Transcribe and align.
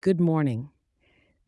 Good 0.00 0.20
morning. 0.20 0.70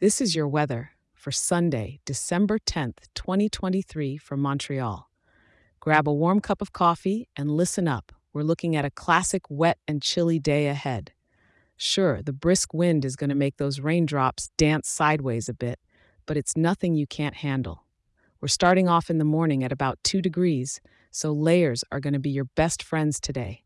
This 0.01 0.21
is 0.21 0.35
your 0.35 0.49
weather 0.49 0.91
for 1.15 1.31
Sunday, 1.31 2.00
December 2.04 2.58
10th, 2.58 2.96
2023, 3.15 4.17
from 4.17 4.41
Montreal. 4.41 5.08
Grab 5.79 6.08
a 6.08 6.12
warm 6.12 6.41
cup 6.41 6.60
of 6.60 6.73
coffee 6.73 7.28
and 7.36 7.52
listen 7.52 7.86
up. 7.86 8.11
We're 8.32 8.43
looking 8.43 8.75
at 8.75 8.84
a 8.84 8.91
classic 8.91 9.43
wet 9.48 9.79
and 9.86 10.02
chilly 10.02 10.41
day 10.41 10.66
ahead. 10.66 11.12
Sure, 11.77 12.23
the 12.23 12.32
brisk 12.32 12.75
wind 12.75 13.05
is 13.05 13.14
going 13.14 13.30
to 13.30 13.36
make 13.36 13.57
those 13.59 13.79
raindrops 13.79 14.51
dance 14.59 14.89
sideways 14.89 15.48
a 15.48 15.55
bit, 15.55 15.79
but 16.27 16.37
it's 16.37 16.57
nothing 16.57 16.96
you 16.96 17.07
can't 17.07 17.37
handle. 17.37 17.85
We're 18.41 18.48
starting 18.48 18.89
off 18.89 19.11
in 19.11 19.19
the 19.19 19.25
morning 19.25 19.62
at 19.62 19.71
about 19.71 20.01
2 20.03 20.21
degrees, 20.21 20.80
so 21.12 21.30
layers 21.30 21.85
are 21.93 22.01
going 22.01 22.14
to 22.14 22.19
be 22.19 22.30
your 22.30 22.46
best 22.57 22.82
friends 22.82 23.21
today. 23.21 23.62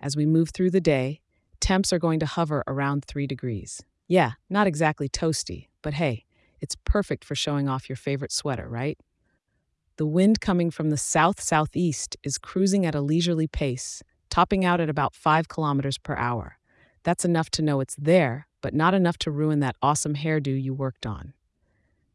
As 0.00 0.16
we 0.16 0.26
move 0.26 0.50
through 0.50 0.72
the 0.72 0.80
day, 0.80 1.20
temps 1.60 1.92
are 1.92 2.00
going 2.00 2.18
to 2.18 2.26
hover 2.26 2.64
around 2.66 3.04
3 3.04 3.28
degrees. 3.28 3.80
Yeah, 4.06 4.32
not 4.50 4.66
exactly 4.66 5.08
toasty, 5.08 5.68
but 5.82 5.94
hey, 5.94 6.24
it's 6.60 6.76
perfect 6.84 7.24
for 7.24 7.34
showing 7.34 7.68
off 7.68 7.88
your 7.88 7.96
favorite 7.96 8.32
sweater, 8.32 8.68
right? 8.68 8.98
The 9.96 10.06
wind 10.06 10.40
coming 10.40 10.70
from 10.70 10.90
the 10.90 10.96
south 10.96 11.40
southeast 11.40 12.16
is 12.22 12.38
cruising 12.38 12.84
at 12.84 12.94
a 12.94 13.00
leisurely 13.00 13.46
pace, 13.46 14.02
topping 14.28 14.64
out 14.64 14.80
at 14.80 14.90
about 14.90 15.14
5 15.14 15.48
kilometers 15.48 15.98
per 15.98 16.16
hour. 16.16 16.58
That's 17.04 17.24
enough 17.24 17.50
to 17.50 17.62
know 17.62 17.80
it's 17.80 17.96
there, 17.96 18.48
but 18.60 18.74
not 18.74 18.94
enough 18.94 19.18
to 19.18 19.30
ruin 19.30 19.60
that 19.60 19.76
awesome 19.80 20.14
hairdo 20.14 20.60
you 20.60 20.74
worked 20.74 21.06
on. 21.06 21.34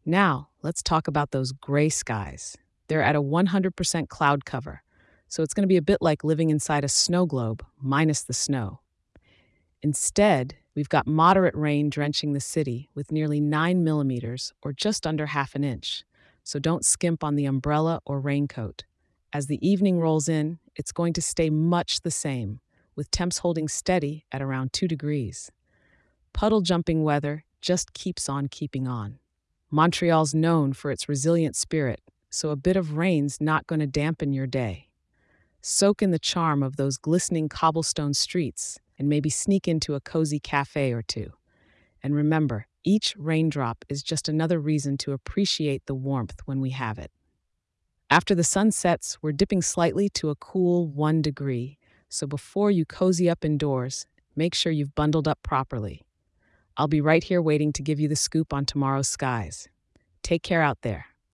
Now, 0.05 0.49
let's 0.61 0.83
talk 0.83 1.07
about 1.07 1.31
those 1.31 1.51
gray 1.51 1.89
skies. 1.89 2.57
They're 2.87 3.03
at 3.03 3.15
a 3.15 3.21
100% 3.21 4.09
cloud 4.09 4.45
cover, 4.45 4.81
so 5.27 5.43
it's 5.43 5.53
going 5.53 5.63
to 5.63 5.67
be 5.67 5.77
a 5.77 5.81
bit 5.81 6.01
like 6.01 6.23
living 6.23 6.49
inside 6.49 6.83
a 6.83 6.89
snow 6.89 7.25
globe, 7.25 7.63
minus 7.79 8.23
the 8.23 8.33
snow. 8.33 8.81
Instead, 9.81 10.55
we've 10.79 10.87
got 10.87 11.05
moderate 11.05 11.55
rain 11.55 11.89
drenching 11.89 12.31
the 12.31 12.39
city 12.39 12.89
with 12.95 13.11
nearly 13.11 13.41
9 13.41 13.83
millimeters, 13.83 14.53
or 14.61 14.71
just 14.71 15.05
under 15.05 15.25
half 15.25 15.53
an 15.53 15.65
inch 15.65 16.05
so 16.41 16.57
don't 16.57 16.85
skimp 16.85 17.21
on 17.21 17.35
the 17.35 17.45
umbrella 17.45 17.99
or 18.05 18.21
raincoat. 18.21 18.85
As 19.33 19.47
the 19.47 19.59
evening 19.67 19.99
rolls 19.99 20.29
in, 20.29 20.59
it's 20.77 20.93
going 20.93 21.11
to 21.11 21.21
stay 21.21 21.49
much 21.49 21.99
the 21.99 22.11
same, 22.11 22.61
with 22.95 23.11
temps 23.11 23.39
holding 23.39 23.67
steady 23.67 24.25
at 24.31 24.41
around 24.41 24.71
2 24.71 24.87
degrees. 24.87 25.51
Puddle 26.31 26.61
jumping 26.61 27.03
weather 27.03 27.43
just 27.61 27.93
keeps 27.93 28.29
on 28.29 28.47
keeping 28.47 28.87
on. 28.87 29.19
Montreal's 29.69 30.33
known 30.33 30.71
for 30.71 30.91
its 30.91 31.09
resilient 31.09 31.57
spirit, 31.57 32.01
so 32.29 32.51
a 32.51 32.55
bit 32.55 32.77
of 32.77 32.95
rain's 32.95 33.41
not 33.41 33.67
going 33.67 33.81
to 33.81 33.85
dampen 33.85 34.31
your 34.31 34.47
day. 34.47 34.87
Soak 35.61 36.01
in 36.01 36.11
the 36.11 36.17
charm 36.17 36.63
of 36.63 36.77
those 36.77 36.95
glistening 36.95 37.49
cobblestone 37.49 38.13
streets 38.13 38.79
and 38.99 39.09
maybe 39.09 39.29
sneak 39.29 39.67
into 39.67 39.95
a 39.95 40.01
cozy 40.01 40.39
cafe 40.39 40.91
or 40.91 41.01
two. 41.01 41.31
And 42.03 42.13
remember, 42.13 42.67
each 42.83 43.15
raindrop 43.17 43.83
is 43.89 44.03
just 44.03 44.29
another 44.29 44.59
reason 44.59 44.97
to 44.99 45.13
appreciate 45.13 45.85
the 45.85 45.95
warmth 45.95 46.39
when 46.45 46.61
we 46.61 46.71
have 46.71 46.99
it. 46.99 47.11
After 48.09 48.35
the 48.35 48.43
sun 48.43 48.71
sets, 48.71 49.17
we're 49.21 49.31
dipping 49.31 49.61
slightly 49.61 50.09
to 50.09 50.29
a 50.29 50.35
cool 50.35 50.87
1 50.87 51.21
degree, 51.21 51.77
so 52.09 52.27
before 52.27 52.71
you 52.71 52.85
cozy 52.85 53.29
up 53.29 53.45
indoors, 53.45 54.05
make 54.35 54.55
sure 54.55 54.71
you've 54.71 54.95
bundled 54.95 55.27
up 55.27 55.39
properly. 55.43 56.01
I'll 56.77 56.87
be 56.87 57.01
right 57.01 57.23
here 57.23 57.41
waiting 57.41 57.73
to 57.73 57.83
give 57.83 57.99
you 57.99 58.07
the 58.07 58.15
scoop 58.15 58.53
on 58.53 58.65
tomorrow's 58.65 59.09
skies. 59.09 59.67
Take 60.23 60.43
care 60.43 60.61
out 60.61 60.81
there. 60.81 61.05